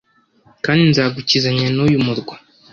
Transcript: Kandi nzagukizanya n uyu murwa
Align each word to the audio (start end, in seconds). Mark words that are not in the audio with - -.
Kandi 0.63 0.81
nzagukizanya 0.91 1.67
n 1.75 1.79
uyu 1.85 1.99
murwa 2.05 2.35